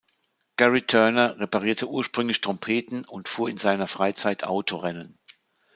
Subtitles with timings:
[0.57, 5.19] Gary Turner reparierte ursprünglich Trompeten und fuhr in seiner Freizeit Autorennen.